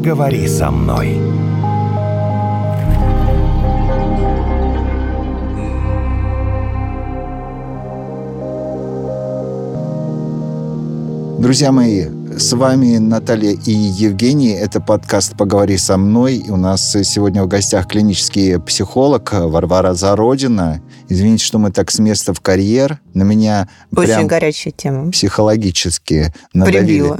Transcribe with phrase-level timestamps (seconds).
[0.00, 1.20] поговори со мной.
[11.38, 14.50] Друзья мои, с вами Наталья и Евгений.
[14.50, 16.36] Это подкаст «Поговори со мной».
[16.36, 20.80] И у нас сегодня в гостях клинический психолог Варвара Зародина.
[21.08, 23.00] Извините, что мы так с места в карьер.
[23.14, 25.10] На меня Очень прям горячая тема.
[25.10, 27.14] психологически надавили.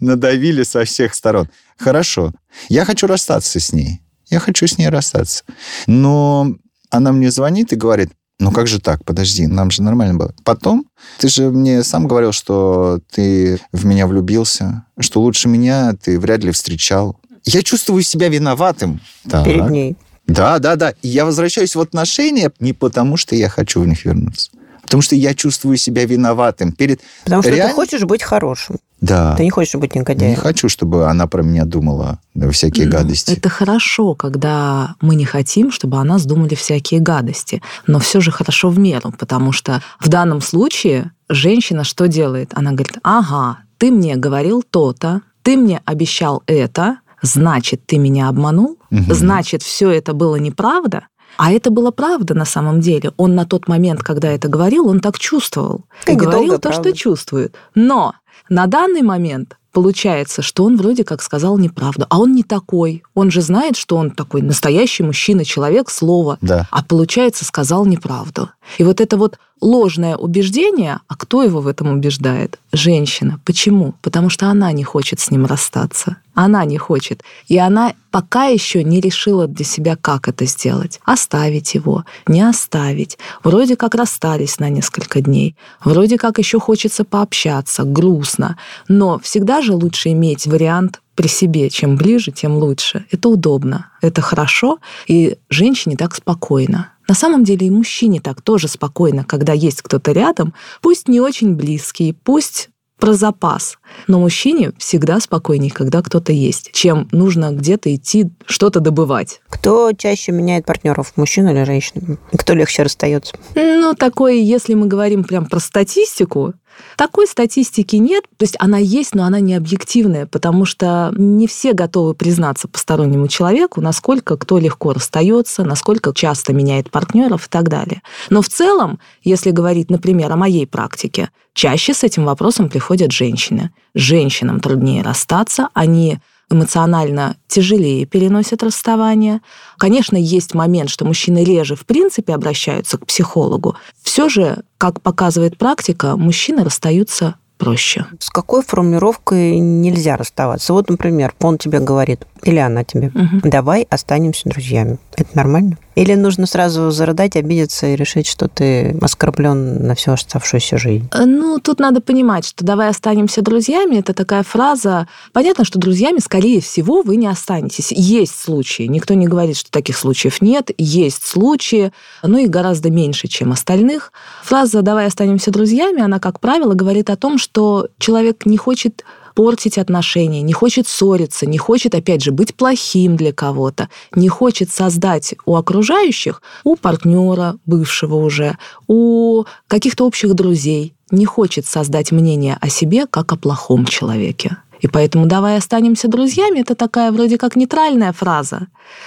[0.00, 1.50] Надавили со всех сторон.
[1.78, 2.32] Хорошо.
[2.68, 4.00] Я хочу расстаться с ней.
[4.30, 5.44] Я хочу с ней расстаться.
[5.86, 6.54] Но
[6.90, 8.10] она мне звонит и говорит,
[8.42, 10.34] ну как же так, подожди, нам же нормально было.
[10.44, 10.86] Потом,
[11.18, 16.42] ты же мне сам говорил, что ты в меня влюбился, что лучше меня ты вряд
[16.42, 17.16] ли встречал.
[17.44, 19.00] Я чувствую себя виноватым.
[19.28, 19.44] Так.
[19.44, 19.96] Перед ней.
[20.26, 20.90] Да, да, да.
[21.02, 24.50] И я возвращаюсь в отношения не потому, что я хочу в них вернуться.
[24.54, 27.00] а Потому что я чувствую себя виноватым перед...
[27.24, 27.68] Потому что Реально?
[27.68, 28.78] ты хочешь быть хорошим.
[29.02, 29.34] Да.
[29.36, 30.36] Ты не хочешь быть Не негодяем.
[30.36, 33.32] хочу, чтобы она про меня думала да, всякие Ну, гадости.
[33.32, 37.60] Это хорошо, когда мы не хотим, чтобы о нас думали всякие гадости.
[37.86, 42.52] Но все же хорошо в меру, потому что в данном случае женщина что делает?
[42.54, 48.78] Она говорит, ага, ты мне говорил то-то, ты мне обещал это, значит, ты меня обманул,
[48.90, 49.12] Мгм.
[49.14, 51.06] значит, все это было неправда.
[51.38, 53.12] А это было правда на самом деле.
[53.16, 55.86] Он на тот момент, когда это говорил, он так чувствовал.
[56.06, 56.90] И И говорил то, правда.
[56.90, 57.54] что чувствует.
[57.74, 58.12] Но
[58.52, 62.06] на данный момент получается, что он вроде как сказал неправду.
[62.10, 63.02] А он не такой.
[63.14, 66.36] Он же знает, что он такой настоящий мужчина, человек, слово.
[66.42, 66.68] Да.
[66.70, 68.50] А получается, сказал неправду.
[68.76, 72.58] И вот это вот ложное убеждение, а кто его в этом убеждает?
[72.72, 73.40] Женщина.
[73.44, 73.94] Почему?
[74.02, 76.16] Потому что она не хочет с ним расстаться.
[76.34, 77.22] Она не хочет.
[77.46, 81.00] И она пока еще не решила для себя, как это сделать.
[81.04, 83.18] Оставить его, не оставить.
[83.44, 85.56] Вроде как расстались на несколько дней.
[85.84, 88.58] Вроде как еще хочется пообщаться, грустно.
[88.88, 91.70] Но всегда же лучше иметь вариант при себе.
[91.70, 93.04] Чем ближе, тем лучше.
[93.10, 96.91] Это удобно, это хорошо, и женщине так спокойно.
[97.08, 101.54] На самом деле и мужчине так тоже спокойно, когда есть кто-то рядом, пусть не очень
[101.54, 102.70] близкий, пусть
[103.02, 103.78] про запас.
[104.06, 109.40] Но мужчине всегда спокойнее, когда кто-то есть, чем нужно где-то идти что-то добывать.
[109.48, 112.16] Кто чаще меняет партнеров, мужчина или женщина?
[112.32, 113.34] Кто легче расстается?
[113.56, 116.54] Ну, такое, если мы говорим прям про статистику,
[116.96, 118.24] такой статистики нет.
[118.36, 123.28] То есть она есть, но она не объективная, потому что не все готовы признаться постороннему
[123.28, 128.02] человеку, насколько кто легко расстается, насколько часто меняет партнеров и так далее.
[128.30, 133.70] Но в целом, если говорить, например, о моей практике, чаще с этим вопросом приходят женщины.
[133.94, 136.18] Женщинам труднее расстаться, они
[136.52, 139.40] эмоционально тяжелее переносят расставание.
[139.78, 143.76] Конечно, есть момент, что мужчины реже в принципе обращаются к психологу.
[144.02, 148.06] Все же, как показывает практика, мужчины расстаются проще.
[148.18, 150.72] С какой формулировкой нельзя расставаться?
[150.72, 153.40] Вот, например, он тебе говорит, или она тебе, Мгм.
[153.44, 154.98] давай останемся друзьями.
[155.16, 155.78] Это нормально?
[155.94, 161.08] Или нужно сразу зарыдать, обидеться и решить, что ты оскорблен на всю оставшуюся жизнь?
[161.12, 165.06] Э, Ну, тут надо понимать, что «давай останемся друзьями»— это такая фраза.
[165.32, 167.92] Понятно, что друзьями, скорее всего, вы не останетесь.
[167.92, 168.84] Есть случаи.
[168.84, 170.70] Никто не говорит, что таких случаев нет.
[170.78, 171.92] Есть случаи,
[172.22, 174.12] но их гораздо меньше, чем остальных.
[174.44, 179.78] Фраза «давай останемся друзьями», она, как правило, говорит о том, что человек не хочет портить
[179.78, 185.34] отношения, не хочет ссориться, не хочет, опять же, быть плохим для кого-то, не хочет создать
[185.46, 188.56] у окружающих, у партнера бывшего уже,
[188.88, 194.56] у каких-то общих друзей, не хочет создать мнение о себе как о плохом человеке.
[194.82, 198.66] И поэтому «давай останемся друзьями»— это такая вроде как нейтральная фраза,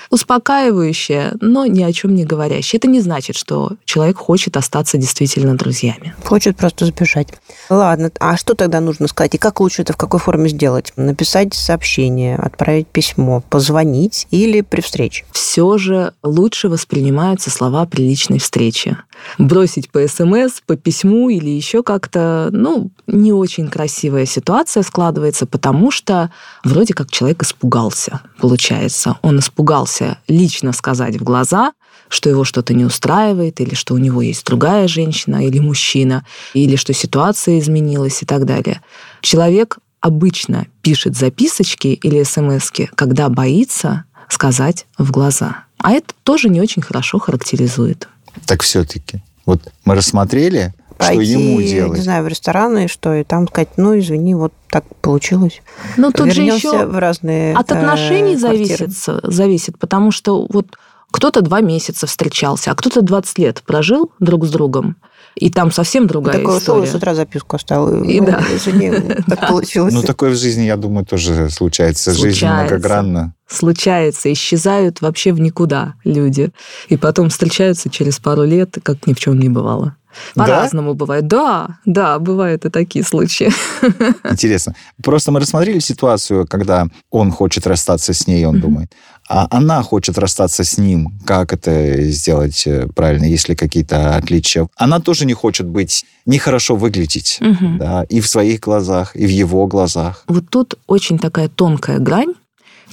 [0.09, 2.79] успокаивающая, но ни о чем не говорящая.
[2.79, 6.15] Это не значит, что человек хочет остаться действительно друзьями.
[6.23, 7.27] Хочет просто сбежать.
[7.69, 9.35] Ладно, а что тогда нужно сказать?
[9.35, 10.93] И как лучше это в какой форме сделать?
[10.95, 15.25] Написать сообщение, отправить письмо, позвонить или при встрече?
[15.55, 18.97] все же лучше воспринимаются слова при личной встрече.
[19.37, 25.64] Бросить по СМС, по письму или еще как-то, ну, не очень красивая ситуация складывается, потому
[25.91, 26.31] что
[26.63, 29.17] вроде как человек испугался, получается.
[29.21, 31.73] Он испугался лично сказать в глаза,
[32.09, 36.75] что его что-то не устраивает, или что у него есть другая женщина или мужчина, или
[36.75, 38.81] что ситуация изменилась и так далее.
[39.21, 45.63] Человек обычно пишет записочки или смски, когда боится сказать в глаза.
[45.79, 48.07] А это тоже не очень хорошо характеризует.
[48.45, 49.23] Так все-таки.
[49.45, 52.01] Вот мы рассмотрели, что Пойти, ему не делать.
[52.01, 55.61] знаю, в ресторан и что, и там сказать, ну, извини, вот так получилось.
[55.97, 58.87] Но тут же Вернемся еще в разные от э, отношений квартиры.
[58.87, 60.67] зависит, зависит, потому что вот
[61.11, 64.97] кто-то два месяца встречался, а кто-то 20 лет прожил друг с другом.
[65.35, 66.81] И там совсем другая Такое история.
[66.81, 68.03] ушел и с утра записку оставил.
[68.03, 68.41] И Ну, да.
[68.53, 68.91] Извини,
[69.27, 69.93] так получилось.
[69.93, 72.13] Ну, такое в жизни, я думаю, тоже случается.
[72.13, 73.33] Жизнь многогранна.
[73.47, 76.51] Случается, исчезают вообще в никуда люди.
[76.87, 79.95] И потом встречаются через пару лет, как ни в чем не бывало.
[80.35, 80.45] Да?
[80.45, 81.27] По-разному бывает.
[81.27, 83.51] Да, да, бывают и такие случаи.
[84.29, 84.75] Интересно.
[85.03, 88.61] Просто мы рассмотрели ситуацию, когда он хочет расстаться с ней, он Мгм.
[88.61, 88.91] думает,
[89.27, 91.19] а она хочет расстаться с ним.
[91.25, 94.67] Как это сделать э, правильно, есть ли какие-то отличия?
[94.75, 97.37] Она тоже не хочет быть, нехорошо выглядеть.
[97.41, 97.77] Мгм.
[97.79, 100.23] Да, и в своих глазах, и в его глазах.
[100.27, 102.33] Вот тут очень такая тонкая грань.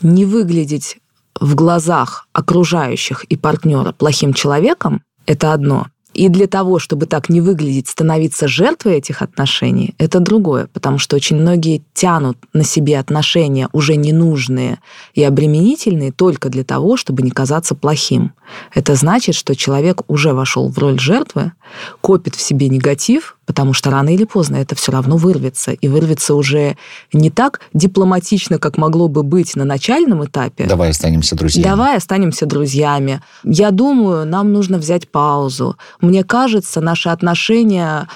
[0.00, 0.96] Не выглядеть
[1.40, 5.86] в глазах окружающих и партнера плохим человеком– это одно.
[6.14, 11.16] И для того, чтобы так не выглядеть, становиться жертвой этих отношений, это другое, потому что
[11.16, 14.78] очень многие тянут на себе отношения уже ненужные
[15.14, 18.32] и обременительные только для того, чтобы не казаться плохим.
[18.74, 21.52] Это значит, что человек уже вошел в роль жертвы,
[22.00, 25.72] копит в себе негатив, потому что рано или поздно это все равно вырвется.
[25.72, 26.76] И вырвется уже
[27.12, 31.64] не так дипломатично, как могло бы быть на начальном этапе, Давай останемся друзьями.
[31.64, 33.20] Давай останемся друзьями.
[33.44, 35.76] Я думаю, нам нужно взять паузу.
[36.02, 38.08] Мне кажется, наши отношения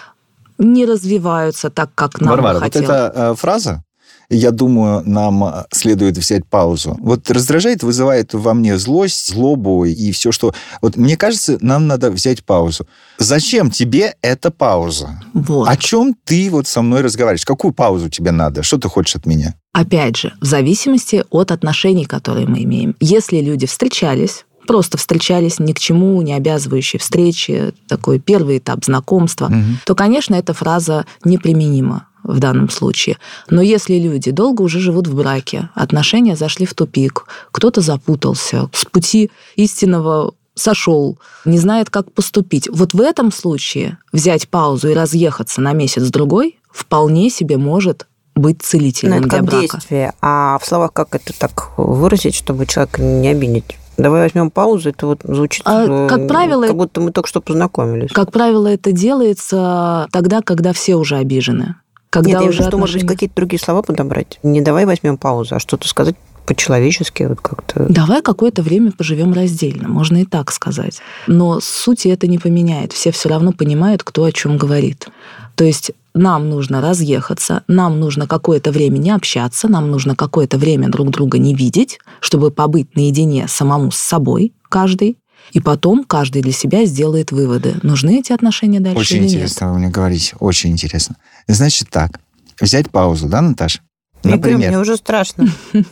[0.58, 2.88] не развиваются так, как нам Варвара, бы вот хотелось.
[2.88, 3.84] эта э, фраза,
[4.28, 6.96] я думаю, нам э, следует взять паузу.
[7.00, 10.52] Вот раздражает, вызывает во мне злость, злобу и все, что...
[10.82, 12.86] Вот мне кажется, нам надо взять паузу.
[13.18, 15.20] Зачем тебе эта пауза?
[15.32, 15.68] Вот.
[15.68, 17.44] О чем ты вот со мной разговариваешь?
[17.44, 18.62] Какую паузу тебе надо?
[18.62, 19.54] Что ты хочешь от меня?
[19.72, 22.96] Опять же, в зависимости от отношений, которые мы имеем.
[22.98, 29.46] Если люди встречались, просто встречались ни к чему не обязывающие встречи, такой первый этап знакомства,
[29.48, 29.78] Мгм.
[29.86, 33.18] то, конечно, эта фраза неприменима в данном случае.
[33.48, 38.84] Но если люди долго уже живут в браке, отношения зашли в тупик, кто-то запутался, с
[38.84, 42.68] пути истинного сошел, не знает, как поступить.
[42.72, 48.66] Вот в этом случае взять паузу и разъехаться на месяц-другой вполне себе может быть Ну,
[48.68, 49.60] целительным это для как брака.
[49.76, 50.12] действие.
[50.20, 53.76] А в словах как это так выразить, чтобы человека не обидеть?
[53.96, 57.40] Давай возьмем паузу, это вот звучит, А, э, как правило, как будто мы только что
[57.40, 58.12] познакомились.
[58.12, 61.76] Как правило, это делается тогда, когда все уже обижены.
[62.10, 64.38] Когда Нет, я уже имею в виду, может быть, какие-то другие слова подобрать.
[64.42, 66.16] Не давай возьмем паузу, а что-то сказать
[66.46, 67.86] по-человечески, вот как-то.
[67.88, 71.00] Давай какое-то время поживем раздельно, можно и так сказать.
[71.26, 72.92] Но сути это не поменяет.
[72.92, 75.08] Все все равно понимают, кто о чем говорит.
[75.56, 80.88] То есть нам нужно разъехаться, нам нужно какое-то время не общаться, нам нужно какое-то время
[80.88, 85.18] друг друга не видеть, чтобы побыть наедине самому с собой каждый.
[85.52, 89.32] И потом каждый для себя сделает выводы, нужны эти отношения дальше Очень или нет.
[89.34, 90.34] интересно вы мне говорите.
[90.40, 91.16] Очень интересно.
[91.46, 92.18] Значит так,
[92.60, 93.80] взять паузу, да, Наташа?
[94.24, 95.46] Я говорю, мне Например, уже страшно.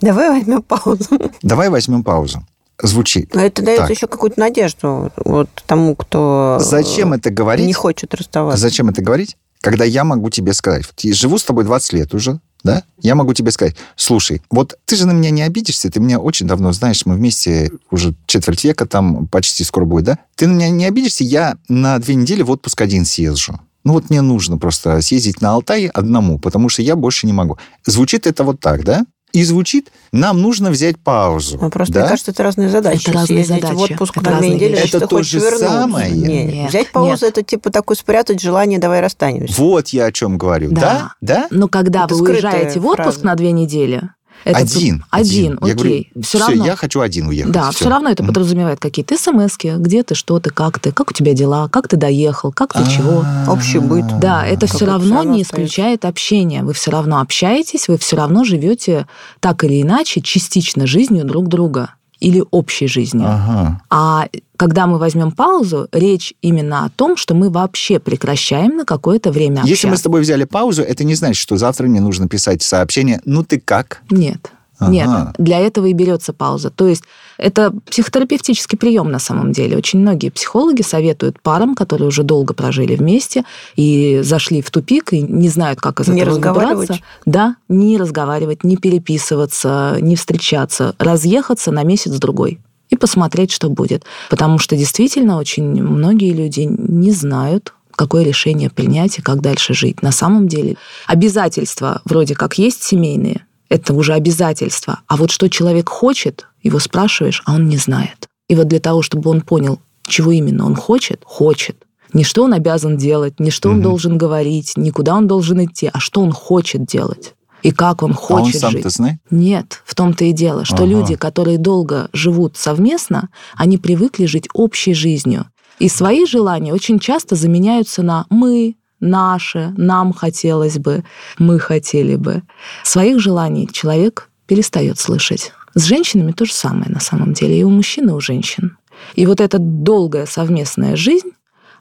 [0.00, 1.08] Давай возьмем паузу.
[1.42, 2.46] давай возьмем паузу.
[2.80, 3.34] Звучит.
[3.34, 3.90] Но это дает Так.
[3.90, 7.66] еще какую-то надежду вот тому, кто Зачем это говорить?
[7.66, 8.60] не хочет расставаться.
[8.60, 9.36] Зачем это говорить?
[9.66, 12.84] Когда я могу тебе сказать, вот я живу с тобой 20 лет уже, да?
[13.00, 16.46] Я могу тебе сказать, слушай, вот ты же на меня не обидишься, ты меня очень
[16.46, 20.18] давно знаешь, мы вместе уже четверть века, там почти скоро будет, да?
[20.36, 23.58] Ты на меня не обидишься, я на две недели в отпуск один съезжу.
[23.82, 27.58] Ну вот мне нужно просто съездить на Алтай одному, потому что я больше не могу.
[27.84, 29.04] Звучит это вот так, да?
[29.36, 31.58] И звучит, нам нужно взять паузу.
[31.60, 32.00] Ну, просто да?
[32.00, 33.02] мне кажется, это разные задачи.
[33.08, 35.44] Это разные Съездить в задачи, отпуск это на две недели, Это ты хочешь то же
[35.44, 35.68] вернуться.
[35.68, 36.10] самое.
[36.10, 37.22] Не, Нет, Взять паузу, нет.
[37.22, 39.54] это типа такой спрятать желание, давай расстанемся.
[39.60, 40.70] Вот я о чем говорю.
[40.72, 40.80] Да.
[40.80, 41.12] Да?
[41.20, 41.46] Да?
[41.50, 43.26] Но когда Это вы уезжаете в отпуск фраза.
[43.26, 44.02] на две недели,
[44.44, 45.04] это один.
[45.10, 45.74] Один, Я окей.
[45.74, 46.66] говорю, все равно.
[46.66, 47.52] я хочу один уехать.
[47.52, 47.78] Да, всё.
[47.80, 48.32] все равно это Мгм.
[48.32, 51.96] подразумевает какие-то смс где ты, что ты, как ты, как у тебя дела, как ты
[51.96, 53.24] доехал, как ты чего.
[53.48, 54.04] Общий быт.
[54.20, 56.62] Да, это все равно не исключает общение.
[56.62, 59.06] Вы все равно общаетесь, вы все равно живете
[59.40, 61.90] так или иначе частично жизнью друг друга
[62.20, 63.26] или общей жизнью.
[63.28, 63.82] Ага.
[63.90, 69.30] А когда мы возьмем паузу, речь именно о том, что мы вообще прекращаем на какое-то
[69.30, 69.70] время общаться.
[69.70, 73.20] Если мы с тобой взяли паузу, это не значит, что завтра мне нужно писать сообщение
[73.24, 74.02] «Ну ты как?».
[74.10, 74.50] Нет.
[74.78, 74.90] Ага.
[74.92, 76.70] Нет, для этого и берется пауза.
[76.70, 77.02] То есть
[77.38, 79.76] это психотерапевтический прием на самом деле.
[79.76, 83.44] Очень многие психологи советуют парам, которые уже долго прожили вместе
[83.76, 86.88] и зашли в тупик и не знают, как из Не этого разговаривать?
[86.88, 87.04] выбраться.
[87.24, 94.04] Да, не разговаривать, не переписываться, не встречаться, разъехаться на месяц-другой и посмотреть, что будет.
[94.30, 100.02] Потому что действительно очень многие люди не знают, какое решение принять и как дальше жить.
[100.02, 105.00] На самом деле обязательства вроде как есть семейные, это уже обязательство.
[105.06, 108.28] А вот что человек хочет, его спрашиваешь, а он не знает.
[108.48, 111.76] И вот для того, чтобы он понял, чего именно он хочет, хочет.
[112.12, 113.82] Не что он обязан делать, не что он Мгм.
[113.82, 117.34] должен говорить, не куда он должен идти, а что он хочет делать.
[117.62, 118.92] И как он А он хочет сам-то жить.
[118.92, 119.18] знает?
[119.30, 120.86] Нет, в том-то и дело, что Ага.
[120.86, 125.46] люди, которые долго живут совместно, они привыкли жить общей жизнью.
[125.80, 131.04] И свои желания очень часто заменяются на «мы», «наше», «нам хотелось бы»,
[131.38, 132.42] «мы хотели бы».
[132.82, 135.52] Своих желаний человек перестает слышать.
[135.74, 138.76] С женщинами то же самое на самом деле, и у мужчин, и у женщин.
[139.14, 141.30] И вот эта долгая совместная жизнь,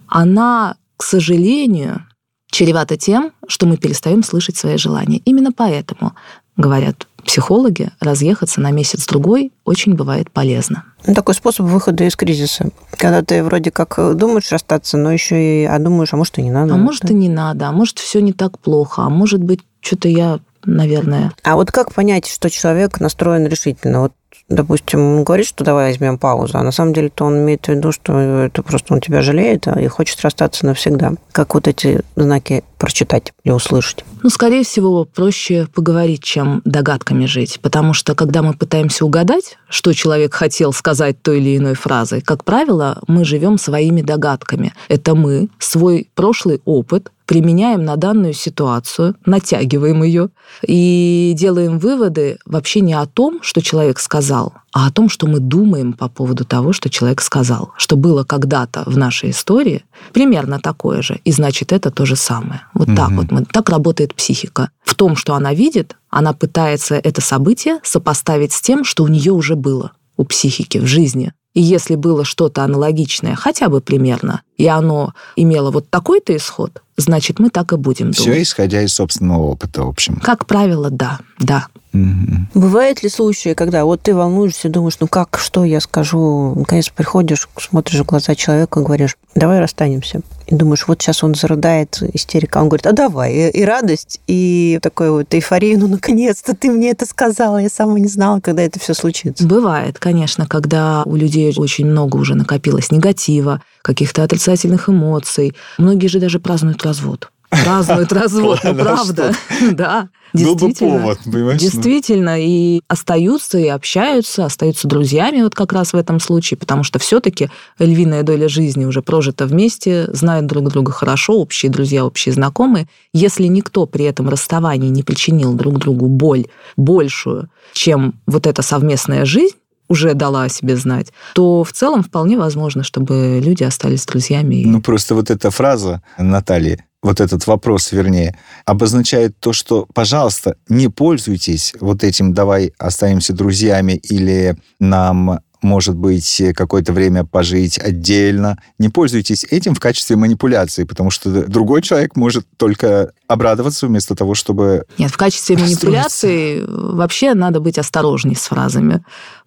[0.08, 2.05] она, к сожалению,
[2.51, 5.22] чревата тем, что мы перестаем слышать свои желания.
[5.25, 6.13] Именно поэтому,
[6.57, 10.83] говорят психологи, разъехаться на месяц-другой очень бывает полезно.
[11.07, 12.69] Ну, такой способ выхода из кризиса.
[12.91, 16.51] Когда ты вроде как думаешь расстаться, но еще и а думаешь, а может и не
[16.51, 16.75] надо.
[16.75, 20.07] А может и не надо, а может все не так плохо, а может быть что-то
[20.07, 21.31] я наверное.
[21.43, 24.01] А вот как понять, что человек настроен решительно?
[24.01, 24.13] Вот
[24.50, 27.91] допустим, он говорит, что давай возьмем паузу, а на самом деле-то он имеет в виду,
[27.91, 31.13] что это просто он тебя жалеет и хочет расстаться навсегда.
[31.31, 34.06] Как вот эти знаки прочитать или услышать?
[34.22, 37.60] Ну, скорее всего, проще поговорить, чем догадками жить.
[37.63, 42.44] Потому что, когда мы пытаемся угадать, что человек хотел сказать той или иной фразой, как
[42.44, 44.75] правило, мы живем своими догадками.
[44.88, 50.30] Это мы свой прошлый опыт применяем на данную ситуацию, натягиваем ее
[50.62, 55.39] и делаем выводы вообще не о том, что человек сказал, а о том, что мы
[55.39, 61.01] думаем по поводу того, что человек сказал, что было когда-то в нашей истории, примерно такое
[61.01, 62.63] же, и значит это то же самое.
[62.74, 62.98] Вот угу.
[62.98, 64.70] так вот мы, так работает психика.
[64.84, 69.32] В том, что она видит, она пытается это событие сопоставить с тем, что у нее
[69.32, 71.32] уже было у психики в жизни.
[71.53, 77.39] И если было что-то аналогичное, хотя бы примерно, и оно имело вот такой-то исход, значит,
[77.39, 78.38] мы так и будем Все думать.
[78.38, 80.17] Все исходя из собственного опыта, в общем.
[80.17, 81.67] Как правило, да, да.
[81.93, 82.59] Угу.
[82.59, 86.53] Бывают ли случаи, когда вот ты волнуешься, думаешь, ну как, что я скажу?
[86.55, 90.19] Наконец приходишь, смотришь в глаза человека, говоришь, давай расстанемся.
[90.47, 92.57] И думаешь, вот сейчас он зарыдает, истерика.
[92.57, 93.33] Он говорит, а давай.
[93.33, 97.97] И, и радость, и такой вот эйфория, ну наконец-то ты мне это сказала, я сама
[97.97, 99.47] не знала, когда это все случится.
[99.47, 105.56] Бывает, конечно, когда у людей очень много уже накопилось негатива, каких-то отрицательных эмоций.
[105.77, 107.30] Многие же даже празднуют развод
[107.63, 109.34] празднуют развод, ну правда,
[109.72, 110.10] да.
[110.34, 111.62] Бы повод, понимаешь?
[111.62, 111.70] Ну.
[111.70, 117.00] Действительно, и остаются, и общаются, остаются друзьями вот как раз в этом случае, потому что
[117.00, 117.50] все-таки
[117.80, 122.88] львиная доля жизни уже прожита вместе, знают друг друга хорошо, общие друзья, общие знакомые.
[123.13, 129.24] Если никто при этом расставании не причинил друг другу боль большую, чем вот эта совместная
[129.24, 129.56] жизнь,
[129.88, 134.63] уже дала о себе знать, то в целом вполне возможно, чтобы люди остались друзьями.
[134.65, 140.88] Ну, просто вот эта фраза Натальи, вот этот вопрос, вернее, обозначает то, что, пожалуйста, не
[140.88, 148.57] пользуйтесь вот этим «давай останемся друзьями» или «нам может быть, какое-то время пожить отдельно.
[148.79, 154.36] Не пользуйтесь этим в качестве манипуляции, потому что другой человек может только обрадоваться вместо того,
[154.36, 154.86] чтобы...
[154.98, 159.03] Нет, в качестве манипуляции вообще надо быть осторожней с фразами,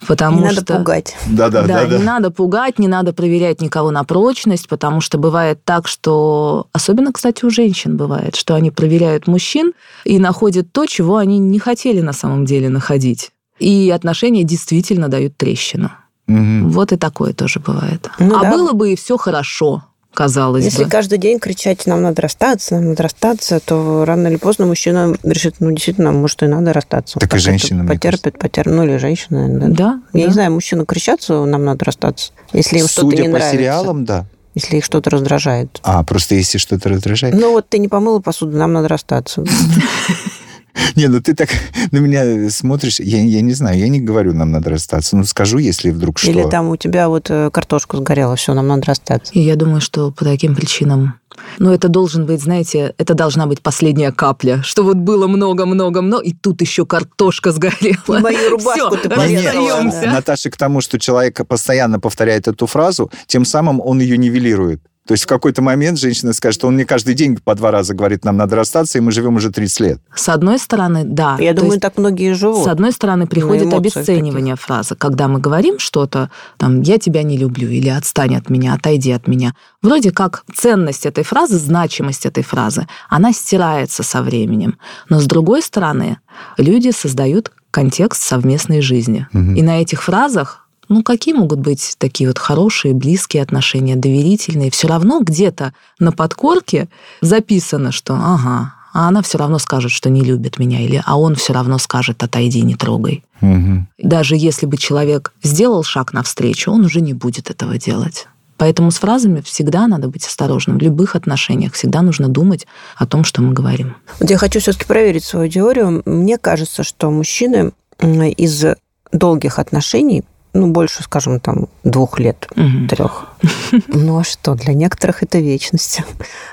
[0.07, 0.61] потому не что...
[0.61, 1.17] надо пугать.
[1.27, 1.99] Да-да, да, да.
[1.99, 6.67] Не надо пугать, не надо проверять никого на прочность, потому что бывает так, что...
[6.73, 9.73] Особенно, кстати, у женщин бывает, что они проверяют мужчин
[10.05, 13.31] и находят то, чего они не хотели на самом деле находить.
[13.59, 15.91] И отношения действительно дают трещину.
[16.29, 16.69] Угу.
[16.69, 18.09] Вот и такое тоже бывает.
[18.19, 18.53] Ну, а да.
[18.53, 20.83] было бы и все хорошо, казалось Если бы.
[20.83, 25.17] Если каждый день кричать, нам надо расстаться, нам надо расстаться, то рано или поздно мужчина
[25.23, 27.19] решит, ну, действительно, может, и надо расстаться.
[27.19, 27.87] Так и женщина.
[27.87, 28.73] Потерпит, потерпит.
[28.73, 29.49] Ну, или женщина.
[29.49, 29.69] Да.
[29.69, 30.27] да Я да.
[30.27, 32.33] не знаю, мужчины кричатся, нам надо расстаться.
[32.53, 33.53] Если им что-то не по нравится.
[33.53, 34.27] сериалам, да.
[34.55, 35.79] Если их что-то раздражает.
[35.85, 37.35] А, просто если что-то раздражает.
[37.35, 39.45] Ну, вот ты не помыла посуду, нам надо расстаться.
[40.97, 41.49] Не, ну ты так
[41.93, 45.17] на меня смотришь, я, я не знаю, я не говорю, нам надо расстаться.
[45.17, 46.31] Ну, скажу, если вдруг что.
[46.31, 49.33] Или там у тебя вот э, картошка сгорела, все, нам надо расстаться.
[49.35, 51.15] И я думаю, что по таким причинам
[51.59, 56.33] но это должен быть, знаете, это должна быть последняя капля, что вот было много-много-много, и
[56.33, 58.19] тут еще картошка сгорела.
[58.19, 59.53] И мою рубашку Всё, ты порезала.
[59.53, 60.07] расстаемся.
[60.07, 64.81] Наташа к тому, что человек постоянно повторяет эту фразу, тем самым он ее нивелирует.
[65.09, 67.95] То есть в какой-то момент женщина скажет, что он мне каждый день по два раза
[67.95, 70.01] говорит, нам надо расстаться, и мы живем уже 30 лет.
[70.15, 71.39] С одной стороны, да.
[71.41, 72.63] Я То думаю, есть, так многие живут.
[72.63, 74.67] С одной стороны, приходит обесценивание таких.
[74.67, 74.97] фразы.
[74.97, 79.27] Когда мы говорим что-то, там, я тебя не люблю, или отстань от меня, отойди от
[79.27, 79.55] меня.
[79.81, 84.77] Вроде как ценность этой фразы, значимость этой фразы, она стирается со временем.
[85.09, 86.19] Но с другой стороны,
[86.59, 89.27] люди создают контекст совместной жизни.
[89.33, 89.55] Мгм.
[89.55, 94.71] И на этих фразах ну, какие могут быть такие вот хорошие, близкие отношения, доверительные?
[94.71, 96.89] Все равно где-то на подкорке
[97.21, 101.35] записано, что ага, а она все равно скажет, что не любит меня, или а он
[101.35, 103.25] все равно скажет, отойди, не трогай.
[103.41, 103.89] Мгм.
[103.99, 108.27] Даже если бы человек сделал шаг навстречу, он уже не будет этого делать.
[108.57, 110.79] Поэтому с фразами всегда надо быть осторожным.
[110.79, 112.67] В любых отношениях всегда нужно думать
[112.97, 113.95] о том, что мы говорим.
[114.19, 116.03] Вот я хочу все-таки проверить свою теорию.
[116.05, 118.65] Мне кажется, что мужчины из
[119.13, 120.25] долгих отношений
[120.59, 122.89] ну, больше, скажем, там, двух лет, Мгм.
[122.89, 123.29] трех.
[123.89, 126.03] Ну а что, для некоторых это вечность.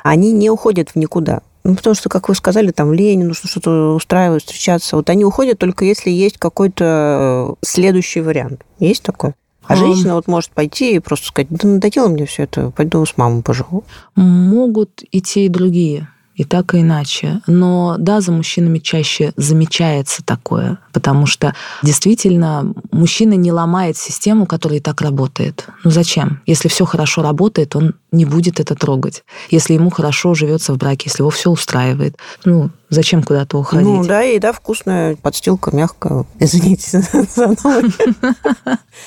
[0.04, 1.42] Они не уходят в никуда.
[1.64, 4.96] Ну, потому что, как вы сказали, там лень, нужно что-то устраивать, встречаться.
[4.96, 8.62] Вот они уходят только если есть какой-то э, следующий вариант.
[8.78, 9.34] Есть такое?
[9.68, 13.18] А женщина вот может пойти и просто сказать, да надоело мне все это, пойду с
[13.18, 13.84] мамой поживу.
[14.16, 16.08] Могут и те, и другие.
[16.36, 17.42] И так, и иначе.
[17.48, 24.80] Но да, за мужчинами чаще замечается такое, потому что действительно мужчина не ломает систему, которая
[24.80, 25.68] и так работает.
[25.84, 26.42] Ну зачем?
[26.46, 29.24] Если все хорошо работает, он не будет это трогать.
[29.50, 33.86] Если ему хорошо живется в браке, если его все устраивает, ну зачем куда-то уходить?
[33.86, 36.26] Ну да, еда вкусная, подстилка мягкая.
[36.40, 37.02] Извините
[37.36, 37.56] за.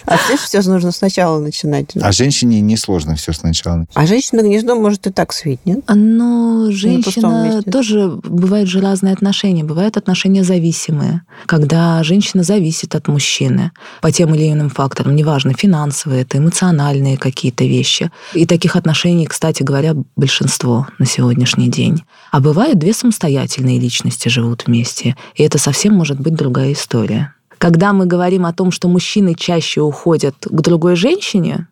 [0.04, 1.96] А все все нужно сначала начинать.
[2.00, 3.86] А женщине несложно все сначала.
[3.94, 5.80] А женщина гнездо может и так свить, нет?
[5.88, 9.64] Но женщина тоже бывают же разные отношения.
[9.64, 16.22] Бывают отношения зависимые, когда женщина зависит от мужчины по тем или иным факторам, неважно, финансовые,
[16.22, 18.10] это эмоциональные какие-то вещи.
[18.34, 22.04] И таких отношений, кстати говоря, большинство на сегодняшний день.
[22.30, 27.34] А бывают две самостоятельные личности живут вместе, и это совсем может быть другая история.
[27.58, 31.66] Когда мы говорим о том, что мужчины чаще уходят к другой женщине,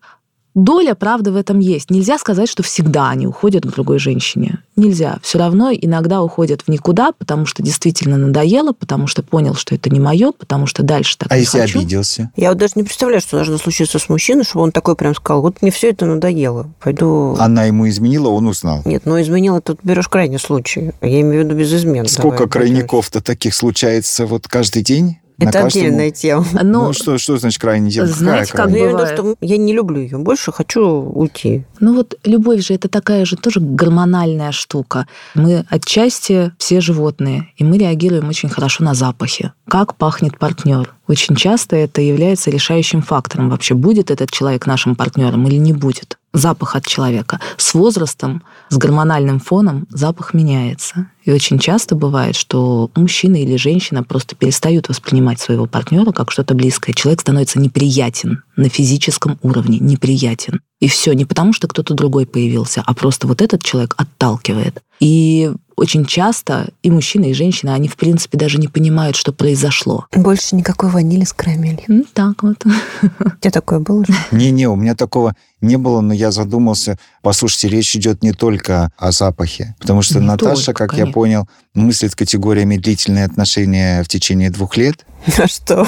[0.57, 1.91] доля правды в этом есть.
[1.91, 4.59] Нельзя сказать, что всегда они уходят к другой женщине.
[4.75, 5.19] Нельзя.
[5.21, 9.89] Все равно иногда уходят в никуда, потому что действительно надоело, потому что понял, что это
[9.89, 11.79] не мое, потому что дальше так А не если хочу.
[11.79, 12.31] обиделся?
[12.35, 15.41] Я вот даже не представляю, что должно случиться с мужчиной, чтобы он такой прям сказал,
[15.41, 17.35] вот мне все это надоело, пойду...
[17.39, 18.81] Она ему изменила, он узнал.
[18.85, 20.91] Нет, ну изменила, тут берешь крайний случай.
[21.01, 22.07] Я имею в виду без измен.
[22.07, 25.19] Сколько крайников-то таких случается вот каждый день?
[25.39, 26.45] Это каждом- отдельная тема.
[26.63, 28.05] Но Ну, что, что значит крайний день?
[28.05, 28.79] знаете, Какая как я крайняя?
[28.81, 29.37] имею в виду, бывает.
[29.37, 31.63] что я не люблю ее больше, хочу уйти.
[31.79, 35.07] Ну вот любовь же это такая же тоже гормональная штука.
[35.35, 39.51] Мы отчасти все животные, и мы реагируем очень хорошо на запахи.
[39.69, 40.93] Как пахнет партнер.
[41.07, 43.49] Очень часто это является решающим фактором.
[43.49, 46.17] Вообще будет этот человек нашим партнером или не будет.
[46.33, 47.41] Запах от человека.
[47.57, 51.09] С возрастом, с гормональным фоном запах меняется.
[51.25, 56.53] И очень часто бывает, что мужчина или женщина просто перестают воспринимать своего партнера как что-то
[56.53, 56.93] близкое.
[56.93, 60.61] Человек становится неприятен на физическом уровне, неприятен.
[60.79, 64.81] И все не потому, что кто-то другой появился, а просто вот этот человек отталкивает.
[64.99, 70.07] И очень часто и мужчина, и женщина, они, в принципе, даже не понимают, что произошло.
[70.13, 71.83] Больше никакой ванили с карамелью.
[71.87, 72.63] Ну, так вот.
[73.19, 74.13] У тебя такое было же?
[74.31, 76.97] Не-не, у меня такого не было, но я задумался.
[77.21, 81.13] Послушайте, речь идет не только о запахе, потому что Не Наташа, только, как я конечно.
[81.13, 85.05] понял, мыслит категориями длительные отношения в течение двух лет,
[85.37, 85.85] А что?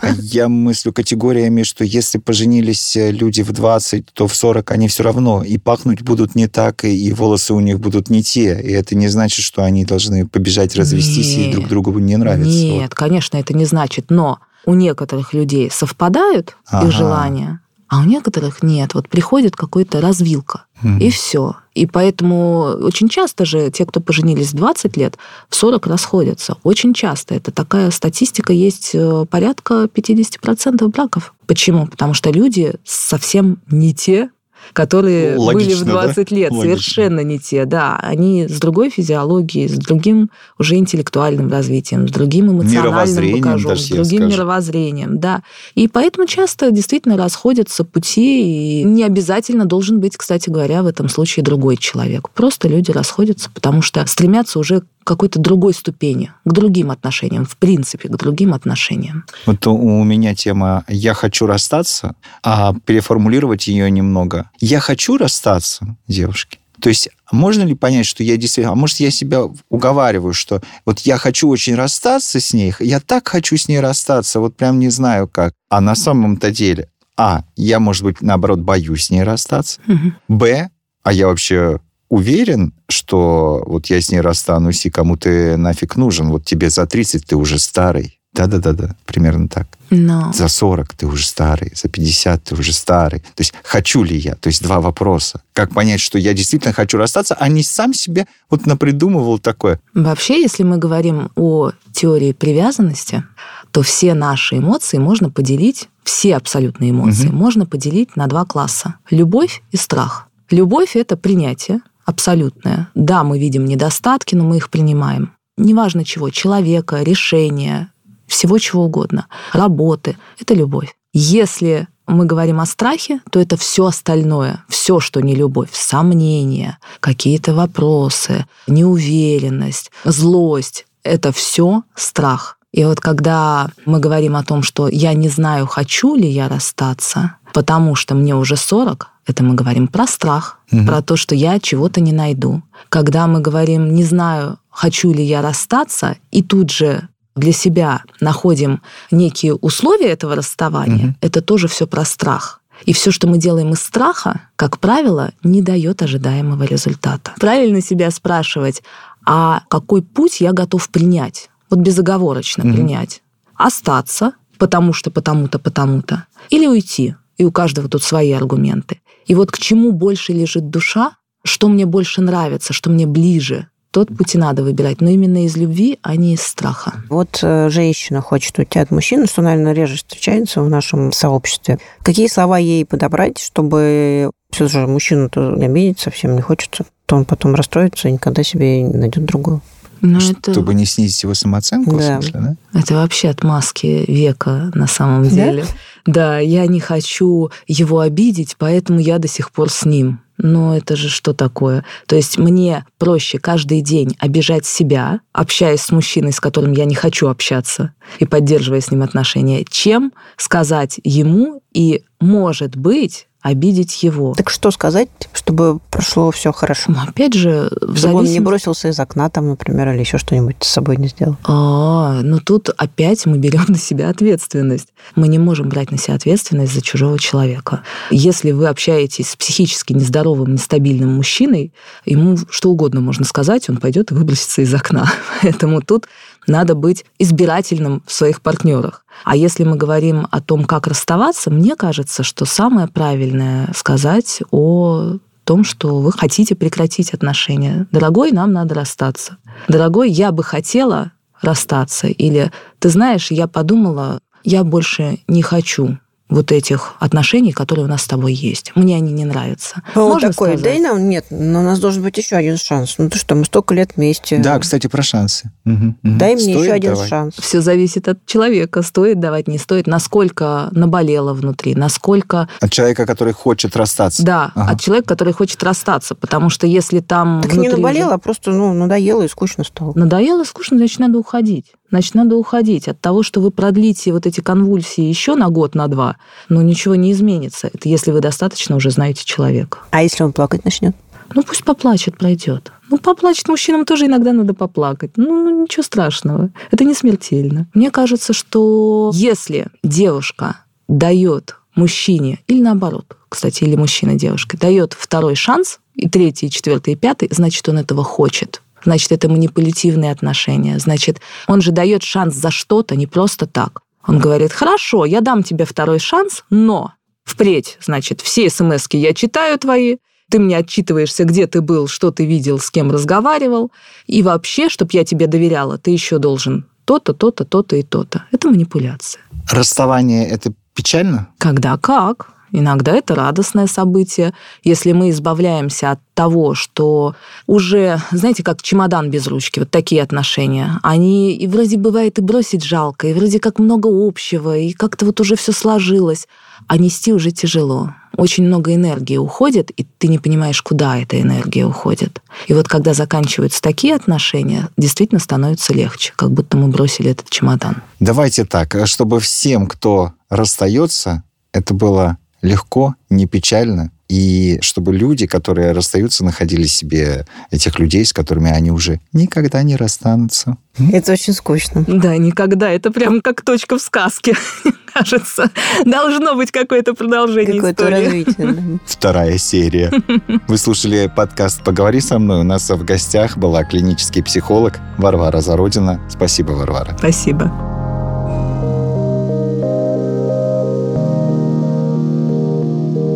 [0.00, 4.88] а я мыслю категориями, что если поженились э, люди в 20, то в 40 они
[4.88, 8.60] все равно и пахнуть будут не так, и, и волосы у них будут не те.
[8.62, 11.52] И это не значит, что они должны побежать развестись и Нет.
[11.52, 12.50] друг другу не нравится.
[12.50, 14.06] Нет, конечно, это не значит.
[14.10, 16.86] Но у некоторых людей совпадают Ага.
[16.88, 18.94] их желания, а у некоторых нет.
[18.94, 20.98] Вот приходит какой-то развилка, Мгм.
[20.98, 21.56] и все.
[21.74, 26.56] И поэтому очень часто же те, кто поженились в 20 лет, в 40 расходятся.
[26.62, 27.34] Очень часто.
[27.34, 31.34] Это такая статистика есть э, порядка 50% браков.
[31.46, 31.86] Почему?
[31.86, 34.30] Потому что люди совсем не те,
[34.72, 35.92] которые были в Логично, да?
[36.04, 36.50] 20 лет.
[36.50, 36.62] Логично.
[36.62, 37.96] Совершенно не те, да.
[38.02, 44.28] Они с другой физиологией, с другим уже интеллектуальным развитием, с другим эмоциональным багажом, с другим
[44.28, 45.42] мировоззрением, да.
[45.74, 51.08] И поэтому часто действительно расходятся пути, и не обязательно должен быть, кстати говоря, в этом
[51.08, 52.30] случае другой человек.
[52.30, 58.08] Просто люди расходятся, потому что стремятся уже какой-то другой ступени, к другим отношениям, в принципе,
[58.08, 59.24] к другим отношениям.
[59.46, 64.50] Вот у- меня тема «я хочу расстаться», а переформулировать ее немного.
[64.60, 66.58] «Я хочу расстаться, девушки».
[66.80, 68.72] То есть можно ли понять, что я действительно...
[68.72, 73.28] А может, я себя уговариваю, что вот я хочу очень расстаться с ней, я так
[73.28, 75.52] хочу с ней расстаться, вот прям не знаю как.
[75.68, 79.80] А на самом-то деле, а, я, может быть, наоборот, боюсь с ней расстаться.
[80.28, 80.70] Б,
[81.02, 86.28] а я вообще уверен, что вот я с ней расстанусь, и кому ты нафиг нужен.
[86.28, 88.18] Вот тебе за 30 ты уже старый.
[88.32, 89.66] Да-да-да-да, примерно так.
[89.90, 93.20] Но За 40 ты уже старый, за 50 ты уже старый.
[93.20, 94.36] То есть хочу ли я?
[94.36, 95.42] То есть два вопроса.
[95.52, 99.80] Как понять, что я действительно хочу расстаться, а не сам себе вот напридумывал такое.
[99.94, 103.24] Вообще, если мы говорим о теории привязанности,
[103.72, 107.36] то все наши эмоции можно поделить, все абсолютные эмоции, Мгм.
[107.36, 108.94] можно поделить на два класса.
[109.10, 110.28] Любовь и страх.
[110.50, 112.88] Любовь— это принятие абсолютное.
[112.94, 115.32] Да, мы видим недостатки, но мы их принимаем.
[115.56, 117.92] Неважно чего, человека, решения,
[118.26, 120.94] всего чего угодно, работы— это любовь.
[121.12, 127.54] Если мы говорим о страхе, то это все остальное, все, что не любовь, сомнения, какие-то
[127.54, 132.58] вопросы, неуверенность, злость, это все страх.
[132.72, 137.36] И вот когда мы говорим о том, что я не знаю, хочу ли я расстаться,
[137.52, 140.84] потому что мне уже 40, это мы говорим про страх, угу.
[140.84, 142.62] про то, что я чего-то не найду.
[142.88, 148.82] Когда мы говорим не знаю, хочу ли я расстаться, и тут же для себя находим
[149.10, 151.14] некие условия этого расставания, угу.
[151.20, 152.60] это тоже все про страх.
[152.86, 157.32] И все, что мы делаем из страха, как правило, не дает ожидаемого результата.
[157.38, 158.82] Правильно себя спрашивать,
[159.26, 161.50] а какой путь я готов принять?
[161.68, 162.74] Вот безоговорочно угу.
[162.74, 163.22] принять.
[163.54, 166.26] Остаться, потому что потому-то, потому-то.
[166.48, 167.14] Или уйти.
[167.36, 169.00] И у каждого тут свои аргументы.
[169.26, 174.08] И вот к чему больше лежит душа, что мне больше нравится, что мне ближе, тот
[174.16, 177.02] путь и надо выбирать, но именно из любви, а не из страха.
[177.08, 181.78] Вот э, женщина хочет уйти от мужчины, что, наверное, реже встречается в нашем сообществе.
[182.02, 187.54] Какие слова ей подобрать, чтобы все же мужчину-то обидеть совсем не хочется, то он потом
[187.54, 189.60] расстроится и никогда себе не найдет другую.
[190.00, 190.74] Но ну, Чтобы это...
[190.74, 192.18] не снизить его самооценку, да.
[192.18, 192.40] в смысле,
[192.72, 192.80] да?
[192.80, 195.64] Это вообще отмазки века на самом деле.
[196.06, 196.12] Да?
[196.12, 200.20] да, я не хочу его обидеть, поэтому я до сих пор с ним.
[200.42, 201.84] Но это же что такое?
[202.06, 206.94] То есть мне проще каждый день обижать себя, общаясь с мужчиной, с которым я не
[206.94, 214.34] хочу общаться, и поддерживая с ним отношения, чем сказать ему и, может быть, обидеть его.
[214.34, 216.92] Так что сказать, чтобы прошло все хорошо?
[216.92, 218.28] Ну, опять же, в чтобы зависимости...
[218.28, 221.36] он не бросился из окна, там, например, или еще что-нибудь с собой не сделал.
[221.44, 224.88] А, ну тут опять мы берем на себя ответственность.
[225.14, 227.82] Мы не можем брать на себя ответственность за чужого человека.
[228.10, 231.72] Если вы общаетесь с психически нездоровым, нестабильным мужчиной,
[232.04, 235.10] ему что угодно можно сказать, он пойдет и выбросится из окна.
[235.42, 236.06] Поэтому тут
[236.50, 239.04] надо быть избирательным в своих партнерах.
[239.24, 245.16] А если мы говорим о том, как расставаться, мне кажется, что самое правильное сказать о
[245.44, 247.86] том, что вы хотите прекратить отношения.
[247.92, 249.38] Дорогой, нам надо расстаться.
[249.68, 252.08] Дорогой, я бы хотела расстаться.
[252.08, 255.98] Или, ты знаешь, я подумала, я больше не хочу
[256.30, 258.72] вот этих отношений, которые у нас с тобой есть.
[258.74, 259.82] Мне они не нравятся.
[259.94, 260.62] А Можно такой, сказать?
[260.64, 262.94] да и нам нет, но у нас должен быть еще один шанс.
[262.98, 264.38] Ну то что, мы столько лет вместе.
[264.38, 265.50] Да, кстати, про шансы.
[265.66, 267.08] Угу, Дай мне еще один давать?
[267.08, 267.34] шанс.
[267.38, 272.48] Все зависит от человека, стоит давать, не стоит, насколько наболело внутри, насколько...
[272.60, 274.22] От человека, который хочет расстаться.
[274.22, 274.72] Да, ага.
[274.72, 277.40] от человека, который хочет расстаться, потому что если там...
[277.42, 278.14] Так не наболело, уже...
[278.14, 279.92] а просто ну, надоело и скучно стало.
[279.94, 282.88] Надоело и скучно, значит, надо уходить значит, надо уходить.
[282.88, 286.16] От того, что вы продлите вот эти конвульсии еще на год, на два,
[286.48, 287.68] но ничего не изменится.
[287.72, 289.78] Это если вы достаточно уже знаете человека.
[289.90, 290.96] А если он плакать начнет?
[291.34, 292.72] Ну, пусть поплачет, пройдет.
[292.90, 295.12] Ну, поплачет мужчинам тоже иногда надо поплакать.
[295.16, 296.50] Ну, ничего страшного.
[296.70, 297.68] Это не смертельно.
[297.72, 300.56] Мне кажется, что если девушка
[300.88, 306.94] дает мужчине, или наоборот, кстати, или мужчина девушке, дает второй шанс, и третий, и четвертый,
[306.94, 310.78] и пятый, значит, он этого хочет значит, это манипулятивные отношения.
[310.78, 313.82] Значит, он же дает шанс за что-то, не просто так.
[314.06, 319.58] Он говорит, хорошо, я дам тебе второй шанс, но впредь, значит, все смс я читаю
[319.58, 319.98] твои,
[320.30, 323.72] ты мне отчитываешься, где ты был, что ты видел, с кем разговаривал,
[324.06, 328.24] и вообще, чтобы я тебе доверяла, ты еще должен то-то, то-то, то-то и то-то.
[328.32, 329.22] Это манипуляция.
[329.50, 331.28] Расставание– это печально?
[331.38, 332.32] Когда как.
[332.52, 334.34] Иногда это радостное событие,
[334.64, 337.14] если мы избавляемся от того, что
[337.46, 342.64] уже, знаете, как чемодан без ручки, вот такие отношения, они и вроде бывает и бросить
[342.64, 346.26] жалко, и вроде как много общего, и как-то вот уже все сложилось,
[346.66, 347.94] а нести уже тяжело.
[348.16, 352.20] Очень много энергии уходит, и ты не понимаешь, куда эта энергия уходит.
[352.48, 357.76] И вот когда заканчиваются такие отношения, действительно становится легче, как будто мы бросили этот чемодан.
[357.98, 365.70] Давайте так, чтобы всем, кто расстается, это было легко, не печально, и чтобы люди, которые
[365.70, 370.56] расстаются, находили себе этих людей, с которыми они уже никогда не расстанутся.
[370.92, 371.84] Это очень скучно.
[371.86, 372.70] Да, никогда.
[372.70, 374.34] Это прям как точка в сказке,
[374.92, 375.50] кажется.
[375.84, 378.04] Должно быть какое-то продолжение Какое-то истории.
[378.04, 378.80] развитие.
[378.86, 379.92] Вторая серия.
[380.48, 382.40] Вы слушали подкаст «Поговори со мной».
[382.40, 386.00] У нас в гостях была клинический психолог Варвара Зародина.
[386.10, 386.96] Спасибо, Варвара.
[386.98, 387.89] Спасибо.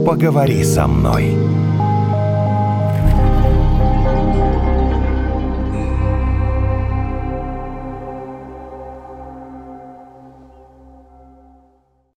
[0.05, 1.37] Поговори со мной.